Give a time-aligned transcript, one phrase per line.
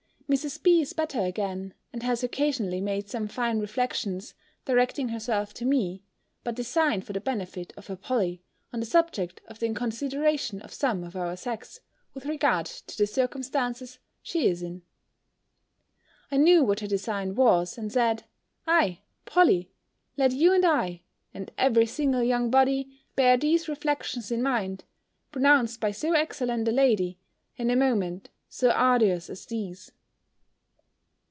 [0.31, 0.63] Mrs.
[0.63, 0.79] B.
[0.79, 6.03] is better again, and has, occasionally, made some fine reflections, directing herself to me,
[6.45, 8.41] but designed for the benefit of her Polly,
[8.71, 11.81] on the subject of the inconsideration of some of our sex,
[12.13, 14.83] with regard to the circumstances she is in.
[16.31, 18.23] I knew what her design was, and said,
[18.65, 19.69] "Aye, Polly,
[20.15, 21.01] let you and I,
[21.33, 24.85] and every single young body, bear these reflections in mind,
[25.33, 27.19] pronounced by so excellent a lady,
[27.57, 29.91] in a moment so arduous as these!"